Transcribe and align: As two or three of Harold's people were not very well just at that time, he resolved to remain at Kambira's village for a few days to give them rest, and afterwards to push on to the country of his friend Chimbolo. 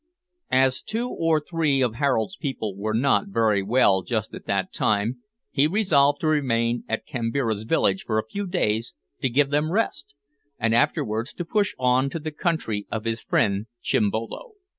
As 0.49 0.81
two 0.81 1.09
or 1.09 1.39
three 1.39 1.79
of 1.83 1.93
Harold's 1.93 2.35
people 2.35 2.75
were 2.75 2.95
not 2.95 3.27
very 3.27 3.61
well 3.61 4.01
just 4.01 4.33
at 4.33 4.47
that 4.47 4.73
time, 4.73 5.19
he 5.51 5.67
resolved 5.67 6.21
to 6.21 6.27
remain 6.27 6.83
at 6.89 7.05
Kambira's 7.05 7.65
village 7.65 8.01
for 8.03 8.17
a 8.17 8.25
few 8.27 8.47
days 8.47 8.95
to 9.21 9.29
give 9.29 9.51
them 9.51 9.71
rest, 9.71 10.15
and 10.57 10.73
afterwards 10.73 11.35
to 11.35 11.45
push 11.45 11.75
on 11.77 12.09
to 12.09 12.17
the 12.17 12.31
country 12.31 12.87
of 12.91 13.05
his 13.05 13.21
friend 13.21 13.67
Chimbolo. 13.79 14.53